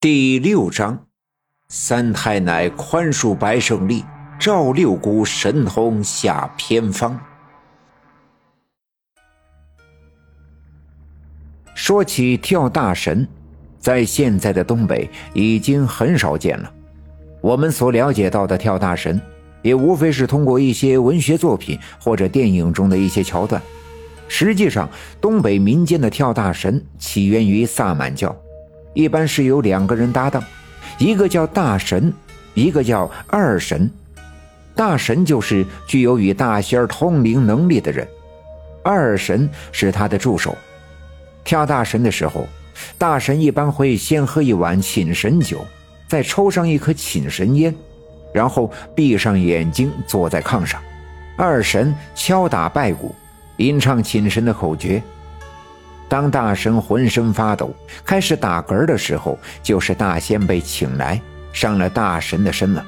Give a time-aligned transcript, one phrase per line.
[0.00, 1.06] 第六章，
[1.70, 4.04] 三太奶宽恕白胜利，
[4.38, 7.18] 赵六姑神通下偏方。
[11.74, 13.26] 说起跳大神，
[13.80, 16.72] 在现在的东北已经很少见了。
[17.40, 19.20] 我们所了解到的跳大神，
[19.62, 23.60] 也无非是通过一些文学作品或者电影中的一些桥段。
[24.28, 24.88] 实际上，
[25.20, 28.32] 东北民间的跳大神起源于萨满教。
[28.94, 30.42] 一般是由两个人搭档，
[30.98, 32.12] 一个叫大神，
[32.54, 33.90] 一个叫二神。
[34.74, 38.06] 大神就是具有与大仙通灵能力的人，
[38.82, 40.56] 二神是他的助手。
[41.42, 42.46] 跳大神的时候，
[42.96, 45.64] 大神一般会先喝一碗请神酒，
[46.06, 47.74] 再抽上一颗请神烟，
[48.32, 50.80] 然后闭上眼睛坐在炕上，
[51.36, 53.14] 二神敲打拜鼓，
[53.56, 55.02] 吟唱请神的口诀。
[56.08, 57.72] 当大神浑身发抖，
[58.04, 61.20] 开始打嗝的时候，就是大仙被请来
[61.52, 62.84] 上了大神的身了。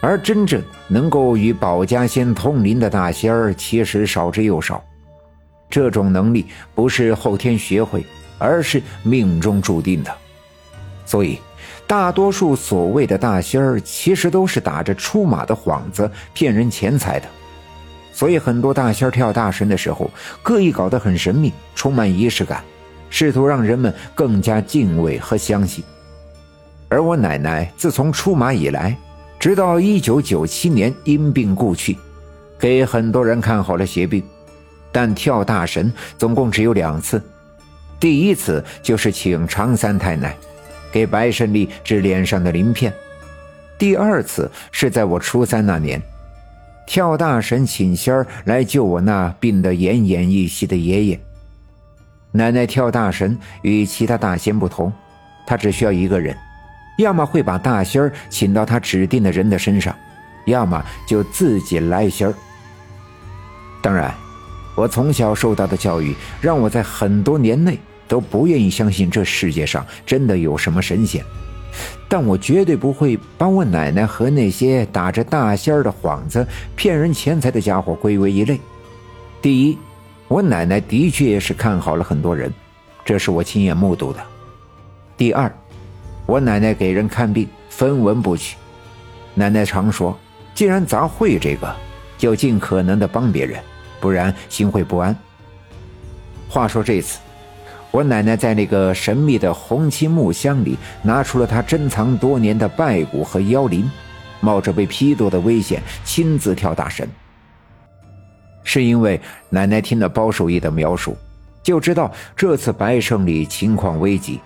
[0.00, 4.82] 而真正能够与保家仙通灵的大仙儿，其实少之又少。
[5.70, 8.04] 这种能力不是后天学会，
[8.38, 10.14] 而是命中注定的。
[11.06, 11.38] 所以，
[11.86, 17.26] 大多数所谓的大仙儿，其实都是打着出马的幌子骗人钱财的。
[18.14, 20.08] 所以，很多大仙跳大神的时候，
[20.40, 22.62] 刻意搞得很神秘，充满仪式感，
[23.10, 25.82] 试图让人们更加敬畏和相信。
[26.88, 28.96] 而我奶奶自从出马以来，
[29.40, 31.98] 直到一九九七年因病故去，
[32.56, 34.22] 给很多人看好了邪病。
[34.92, 37.20] 但跳大神总共只有两次，
[37.98, 40.36] 第一次就是请常三太奶
[40.92, 42.94] 给白胜利治脸上的鳞片，
[43.76, 46.00] 第二次是在我初三那年。
[46.86, 51.20] 跳大神请仙儿来救我那病得奄奄一息的爷爷。
[52.32, 54.92] 奶奶跳大神与其他大仙不同，
[55.46, 56.36] 她只需要一个人，
[56.98, 59.94] 要么会把大仙儿请到她指定的人的身上，
[60.46, 62.34] 要么就自己来仙儿。
[63.80, 64.12] 当然，
[64.74, 67.78] 我从小受到的教育让我在很多年内
[68.08, 71.24] 都不愿意相信这世界上真的有什么神仙。
[72.08, 76.46] 但我绝对不会把我奶奶和那些打着大仙儿的幌子
[76.76, 78.60] 骗人钱财的家伙归为一类。
[79.42, 79.78] 第一，
[80.28, 82.52] 我奶奶的确是看好了很多人，
[83.04, 84.20] 这是我亲眼目睹的。
[85.16, 85.52] 第二，
[86.26, 88.56] 我奶奶给人看病分文不取，
[89.34, 90.16] 奶奶常说，
[90.54, 91.74] 既然咱会这个，
[92.16, 93.60] 就尽可能的帮别人，
[94.00, 95.16] 不然心会不安。
[96.48, 97.18] 话说这次。
[97.94, 103.88] 我奶奶在那个神秘的红漆木箱里拿出了她珍藏多年的拜骨和妖灵，
[104.40, 107.08] 冒着被批斗的危险亲自跳大神。
[108.64, 111.16] 是因为奶奶听了包守义的描述，
[111.62, 114.40] 就知道这次白胜利情况危急，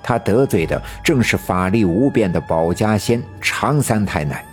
[0.00, 4.44] 他得罪的正是法力无边的保家仙常三太奶。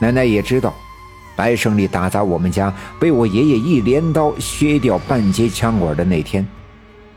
[0.00, 0.72] 奶奶也知道，
[1.36, 6.46] 白胜利打砸我们家，被我爷爷一镰刀削掉半截枪管的那天。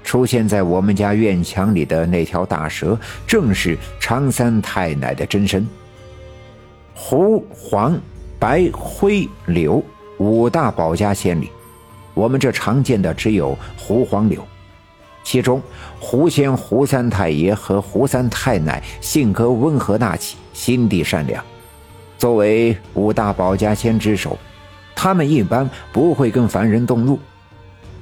[0.08, 2.98] 出现在我们家院墙里的那条大蛇，
[3.28, 5.68] 正是常三太奶的真身。
[6.96, 8.00] 胡、黄、
[8.40, 9.84] 白、灰、柳
[10.18, 11.52] 五大保家仙里，
[12.14, 14.42] 我们这常见的只有胡、黄、柳。
[15.26, 15.62] 其中，
[16.00, 21.44] 胡仙胡三太爷和胡三太奶性格温和大气，心地善良。
[22.18, 24.40] 作为五大保家仙之首，
[24.96, 27.20] 他们一般不会跟凡人动怒。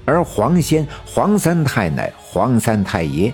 [0.05, 3.33] 而黄仙、黄三太奶、黄三太爷，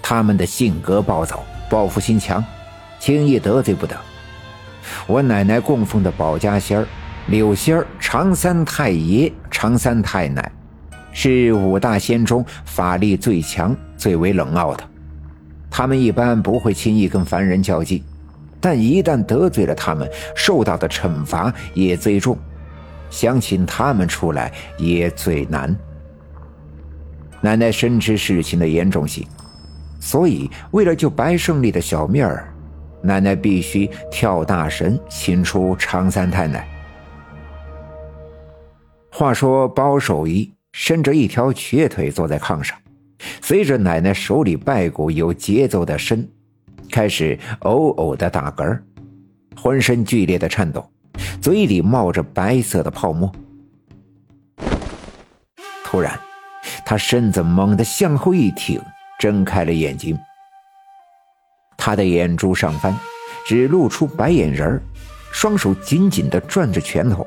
[0.00, 2.42] 他们的性格暴躁，报复心强，
[3.00, 3.96] 轻易得罪不得。
[5.06, 6.86] 我奶奶供奉的保家仙儿
[7.26, 10.52] 柳仙儿、常三太爷、常三太奶，
[11.10, 14.84] 是五大仙中法力最强、最为冷傲的。
[15.70, 18.00] 他们一般不会轻易跟凡人较劲，
[18.60, 22.38] 但一旦得罪了他们，受到的惩罚也最重，
[23.10, 25.74] 想请他们出来也最难。
[27.44, 29.22] 奶奶深知事情的严重性，
[30.00, 32.50] 所以为了救白胜利的小命儿，
[33.02, 36.66] 奶奶必须跳大神请出常三太奶。
[39.12, 42.78] 话说包守一伸着一条瘸腿坐在炕上，
[43.42, 46.26] 随着奶奶手里拜鼓有节奏的伸，
[46.90, 48.80] 开始偶偶的打嗝，
[49.54, 50.82] 浑身剧烈的颤抖，
[51.42, 53.30] 嘴里冒着白色的泡沫。
[55.84, 56.18] 突然。
[56.86, 58.80] 他身子猛地向后一挺，
[59.18, 60.18] 睁开了眼睛。
[61.76, 62.96] 他的眼珠上翻，
[63.46, 64.80] 只露出白眼仁
[65.32, 67.26] 双手紧紧地攥着拳头，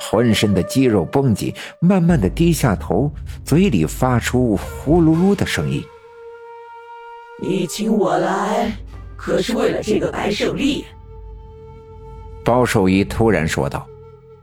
[0.00, 3.10] 浑身的肌肉绷紧，慢慢地低下头，
[3.44, 5.82] 嘴里发出呼噜噜的声音
[7.40, 8.72] ：“你请我来
[9.16, 10.84] 可是为了这个白胜利。”
[12.44, 13.86] 包守义突然说道，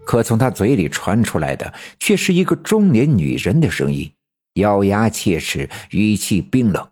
[0.06, 4.12] 可从他嘴里传出来的却是一个中年女人的声音，
[4.56, 6.88] 咬牙切齿，语气冰冷。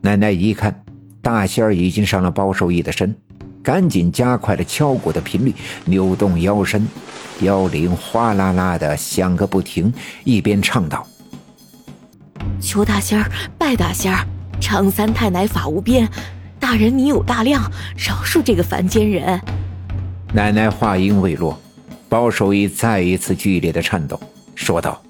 [0.00, 0.84] 奶奶一看，
[1.20, 3.14] 大仙儿已经上了包守义的身，
[3.62, 6.88] 赶紧加快了敲鼓的频率，扭动腰身，
[7.40, 9.92] 腰铃哗啦啦的响个不停，
[10.24, 11.06] 一边唱道
[12.58, 14.26] ：“求大仙儿，拜大仙儿，
[14.58, 16.08] 常三太奶法无边。”
[16.58, 19.38] 大人，你有大量，饶恕这个凡间人。
[20.32, 21.60] 奶奶话音未落，
[22.08, 24.18] 包守义再一次剧烈的颤抖，
[24.54, 25.05] 说道：“他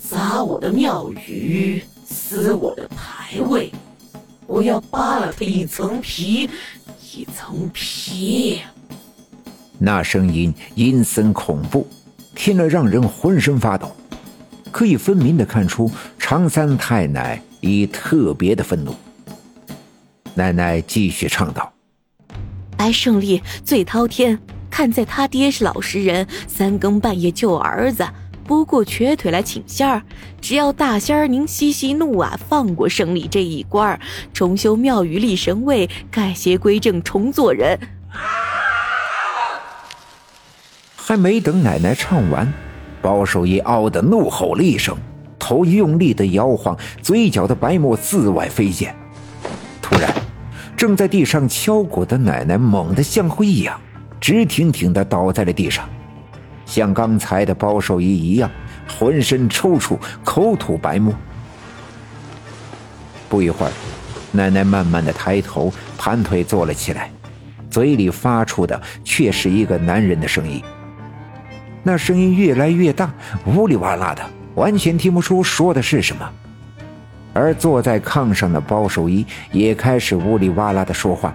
[0.00, 3.72] 砸我的庙宇，撕我的牌位，
[4.46, 6.48] 我要扒了他一层皮，
[7.12, 8.60] 一层皮。”
[9.78, 11.86] 那声音阴森恐怖，
[12.34, 13.94] 听了让人浑身发抖，
[14.72, 18.94] 可以分明的看出常三太奶已特别的愤怒。
[20.34, 21.72] 奶奶继续唱道
[22.76, 24.38] ：“白胜利最滔天，
[24.70, 28.04] 看在他爹是老实人，三更半夜救儿子，
[28.48, 30.02] 不顾瘸腿来请仙儿。
[30.40, 34.00] 只要大仙儿您息息怒啊，放过胜利这一关，
[34.32, 37.78] 重修庙宇立神位，改邪归正，重做人。”
[40.96, 42.50] 还没等奶奶唱完，
[43.02, 44.96] 包守义嗷的怒吼了一声，
[45.38, 48.96] 头用力的摇晃，嘴角的白沫四外飞溅。
[49.82, 50.10] 突然。
[50.76, 53.80] 正在地上敲鼓的奶奶猛地像灰一样，
[54.20, 55.88] 直挺挺的倒在了地上，
[56.68, 58.48] 像刚才的包守义一样，
[59.00, 61.12] 浑身抽搐，口吐白沫。
[63.26, 63.72] 不一会儿，
[64.30, 67.10] 奶奶慢慢的抬头，盘腿坐了起来，
[67.70, 70.62] 嘴里发出的却是一个男人的声音。
[71.82, 73.10] 那声音越来越大，
[73.46, 74.22] 呜里哇啦的，
[74.54, 76.30] 完全听不出说的是什么。
[77.32, 81.34] 而坐在炕上的包守一也开始呜里哇啦的说话，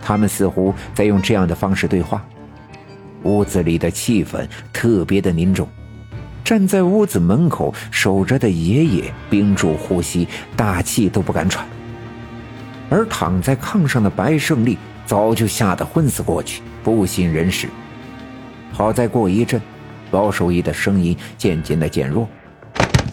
[0.00, 2.24] 他们似乎在用这样的方式对话。
[3.24, 5.68] 屋子里的气氛特别的凝重，
[6.44, 10.26] 站在屋子门口守着的爷爷屏住呼吸，
[10.56, 11.66] 大气都不敢喘。
[12.90, 14.76] 而躺在炕上的白胜利
[15.06, 17.68] 早就吓得昏死过去，不省人事。
[18.72, 19.60] 好在过一阵，
[20.10, 22.28] 包守义的声音渐渐的减弱。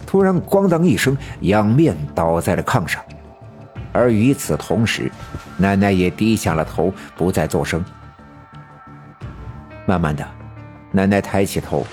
[0.06, 3.02] 突然，咣当一声，仰面倒在了炕上，
[3.94, 5.12] 而与此同时，
[5.56, 7.86] 奶奶也低下了头，不再作声。
[9.90, 10.24] 慢慢的，
[10.92, 11.84] 奶奶抬起头，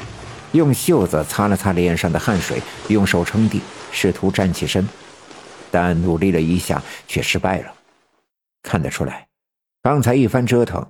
[0.53, 4.87] 用袖子擦了擦脸上的汗水，用手撑地，试图站起身，
[5.71, 7.73] 但努力了一下，却失败了。
[8.63, 9.29] 看得出来，
[9.83, 10.87] 刚才一番折腾，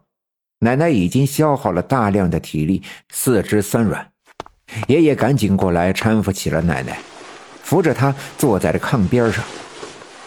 [0.58, 4.11] 奶奶已经消耗了大量的体力，四肢酸软。
[4.88, 6.99] 爷爷赶紧过来搀扶起了奶奶。
[7.62, 9.44] 扶着她坐在了炕边上，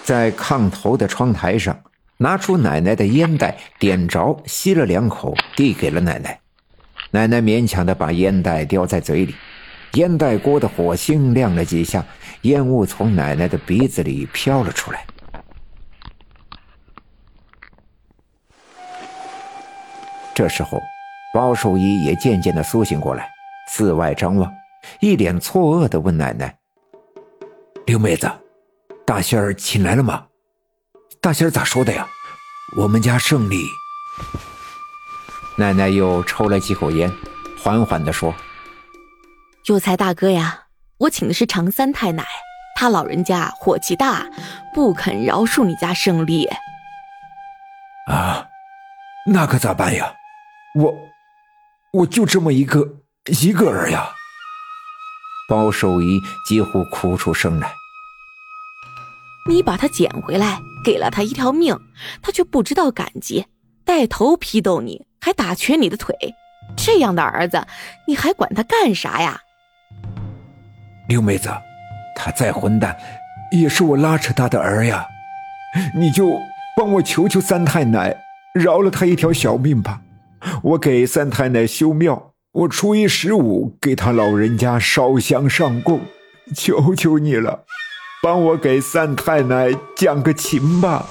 [0.06, 1.78] 在炕头的窗台上
[2.16, 6.40] 拿出奶奶的烟袋，点着吸了两口，递给了奶奶。
[7.11, 9.35] 奶奶勉强的把烟袋叼在嘴里，
[9.94, 12.06] 烟袋锅的火星亮了几下，
[12.41, 15.06] 烟雾从奶奶的鼻子里飘了出来。
[20.35, 20.79] 这时候，
[21.33, 23.29] 包寿衣也渐渐的苏醒过来，
[23.71, 24.51] 四外张望，
[25.01, 26.56] 一脸错愕的问奶奶。
[27.88, 28.31] 刘妹子，
[29.06, 30.27] 大仙儿请来了吗？
[31.19, 32.07] 大仙儿咋说的呀？
[32.78, 33.57] 我们家胜利。
[35.59, 37.11] 奶奶又抽了几口烟，
[37.61, 38.33] 缓缓地说
[39.68, 40.68] ：“有才大哥呀，
[40.99, 42.25] 我请的是常三太奶，
[42.78, 44.25] 他老人家火气大，
[44.73, 46.47] 不肯饶恕你家胜利。”
[48.07, 48.47] 啊，
[49.25, 50.13] 那可咋办呀？
[50.75, 50.95] 我，
[51.92, 54.13] 我就这么一个一个人呀。
[55.49, 57.73] 包守仪几乎哭出声来。
[59.49, 61.78] 你把他捡回来，给了他一条命，
[62.21, 63.47] 他却不知道感激，
[63.83, 66.16] 带头批斗你，还打瘸你的腿，
[66.76, 67.66] 这样的儿子，
[68.07, 69.42] 你还管他干啥呀？
[71.07, 71.49] 刘妹子，
[72.16, 72.97] 他再混蛋，
[73.52, 75.06] 也是我拉扯大的儿呀，
[75.95, 76.40] 你就
[76.78, 78.16] 帮我求求三太奶，
[78.54, 80.02] 饶了他一条小命吧。
[80.64, 86.02] 我给三太奶修庙，我初一十五给他老人家烧香上供，
[86.56, 87.66] 求求你了。
[88.21, 91.06] 帮我给三太奶讲个情吧。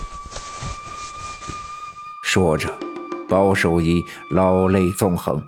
[2.22, 2.72] 说着，
[3.28, 5.42] 包守义老泪纵横，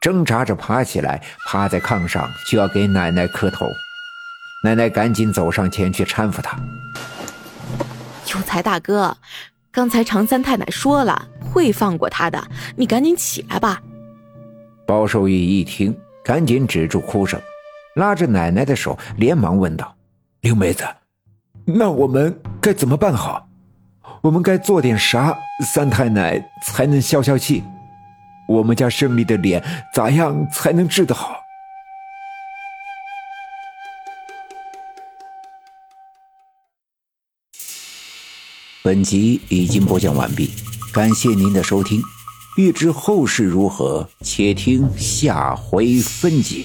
[0.00, 3.66] 挣扎着爬起来，趴在炕上就要给奶奶磕头。
[4.64, 6.56] 奶奶赶紧走上前去搀扶他。
[8.34, 9.16] 有才大哥，
[9.70, 12.42] 刚才常三太奶说了会放过他的，
[12.76, 13.82] 你赶紧起来吧。
[14.86, 17.40] 包守义一听，赶紧止住哭声，
[17.96, 19.94] 拉着奶奶的手，连忙问道
[20.42, 20.84] ：“刘妹子。”
[21.64, 23.48] 那我们该怎么办好？
[24.22, 25.36] 我们该做点啥，
[25.66, 27.64] 三太奶才能消消气？
[28.46, 29.60] 我们家胜利的脸
[29.92, 31.34] 咋样才能治得好？
[38.84, 40.52] 本集已经播讲完毕，
[40.92, 42.00] 感谢您的收听。
[42.56, 46.64] 欲知后事如何，且听下回分解。